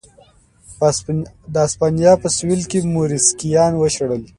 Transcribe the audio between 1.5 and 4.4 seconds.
د هسپانیا په سوېل کې موریسکیان وشړل.